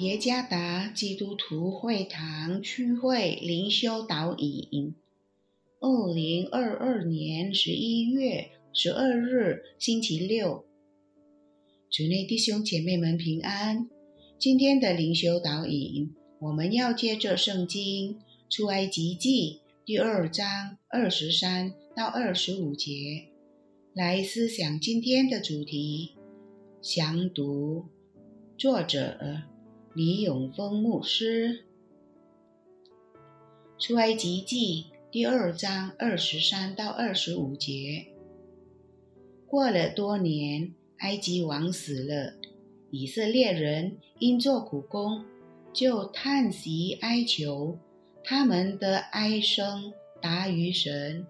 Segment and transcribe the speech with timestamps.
[0.00, 4.94] 耶加达基督徒会堂区会灵修导引，
[5.78, 10.64] 二零二二年十一月十二日星期六，
[11.90, 13.90] 主内弟兄姐妹们平安。
[14.38, 23.26] 今天的灵修导引，我们要借着圣经出埃及记第二章二十三到二十五节
[23.92, 26.12] 来思想今天的主题。
[26.80, 27.84] 详读，
[28.56, 29.42] 作者
[29.92, 31.64] 李永峰牧师。
[33.76, 38.06] 出埃及记第二章二十三到二十五节。
[39.48, 42.34] 过了多年，埃及王死了，
[42.92, 45.24] 以色列人因做苦工，
[45.72, 47.76] 就叹息哀求，
[48.22, 49.92] 他们的哀声
[50.22, 51.26] 达于神，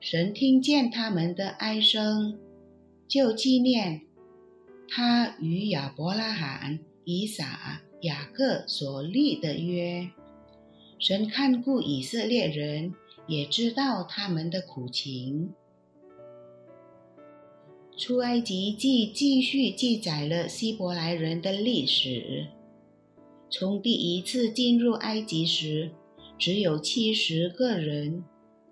[0.00, 2.38] 神听见他们的哀声，
[3.06, 4.00] 就纪念。
[4.88, 10.10] 他与亚伯拉罕、以撒、雅各所立的约，
[10.98, 12.94] 神看顾以色列人，
[13.26, 15.52] 也知道他们的苦情。
[17.96, 22.46] 出埃及记继续记载了希伯来人的历史。
[23.48, 25.92] 从第一次进入埃及时，
[26.36, 28.24] 只有七十个人。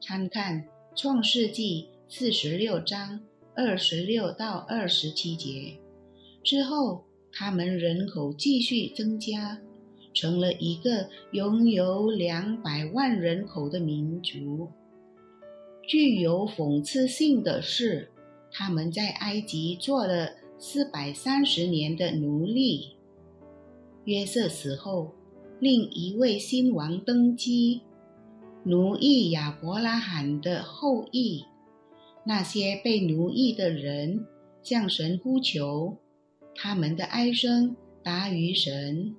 [0.00, 3.22] 参看创世纪四十六章
[3.56, 5.78] 二十六到二十七节。
[6.44, 7.05] 之后，
[7.38, 9.60] 他们人口继续增加，
[10.14, 14.70] 成了一个拥有两百万人口的民族。
[15.86, 18.10] 具有讽刺性的是，
[18.50, 22.96] 他们在埃及做了四百三十年的奴隶。
[24.06, 25.12] 约瑟死后，
[25.60, 27.82] 另一位新王登基，
[28.64, 31.44] 奴役亚伯拉罕的后裔。
[32.24, 34.24] 那些被奴役的人
[34.62, 35.98] 向神呼求。
[36.56, 39.14] 他们的哀声达于神。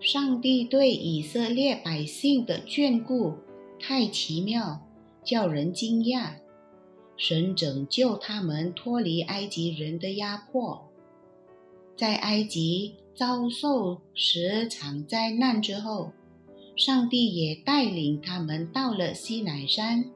[0.00, 3.34] 上帝对以色列百姓的眷顾
[3.78, 4.84] 太奇妙，
[5.24, 6.32] 叫人惊讶。
[7.16, 10.90] 神拯救他们脱离埃及人的压迫，
[11.96, 16.10] 在埃及遭受十场灾难之后，
[16.74, 20.10] 上帝也带领他们到了西乃山。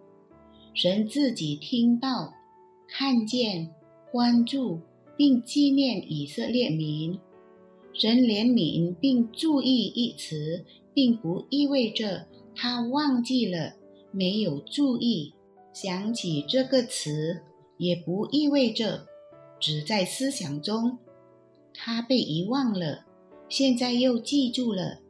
[0.75, 2.35] 神自己听到、
[2.89, 3.71] 看见、
[4.11, 4.81] 关注。
[5.17, 7.19] 并纪念以色列民，
[7.95, 13.75] 人怜悯并注意一词，并不意味着他忘记了，
[14.13, 15.33] 没有注意
[15.73, 17.41] 想起这个词，
[17.79, 19.07] 也不意味着
[19.59, 20.99] 只在思想中，
[21.73, 23.07] 他被遗忘了，
[23.49, 25.01] 现在又记住了。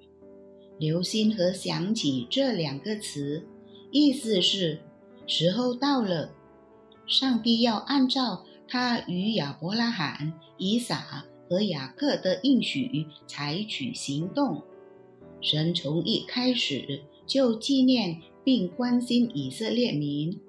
[0.79, 3.45] 留心和想起这两个词，
[3.91, 4.79] 意思是
[5.27, 6.33] 时候到了，
[7.07, 8.45] 上帝要按照。
[8.69, 14.63] 他与亚伯拉罕、以撒和雅各的应许采取行动。
[15.41, 20.41] 神从一开始就纪念并关心以色列民。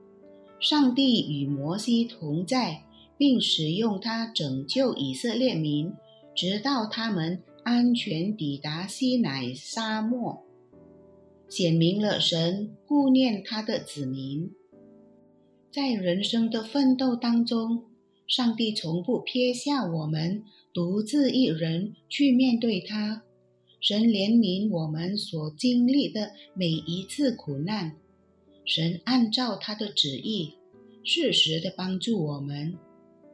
[0.60, 2.84] 上帝与摩西同在，
[3.18, 5.94] 并使用他拯救以色列民，
[6.34, 10.44] 直到他们安全抵达西乃沙漠，
[11.48, 14.50] 显明了神顾念他的子民。
[15.70, 17.84] 在人生的奋斗当中。
[18.28, 20.44] 上帝从不撇下我们
[20.74, 23.24] 独自一人去面对他。
[23.80, 27.96] 神怜悯我们所经历的每一次苦难，
[28.66, 30.56] 神按照他的旨意，
[31.04, 32.76] 适时的帮助我们。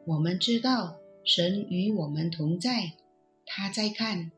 [0.06, 2.94] 我们知道神与我们同在，
[3.46, 4.32] 他在看，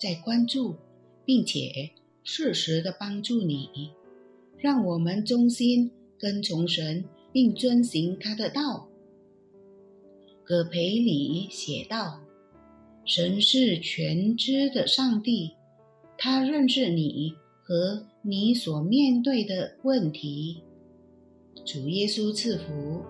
[0.00, 0.76] 在关注，
[1.24, 1.90] 并且
[2.22, 3.90] 适时的帮助你。
[4.56, 8.87] 让我们忠心跟从神，并遵行他的道。
[10.48, 12.18] 葛培里写道
[13.04, 15.50] ：“神是全知的上帝，
[16.16, 20.62] 他认识你和你所面对的问题。”
[21.66, 23.02] 主耶稣赐福。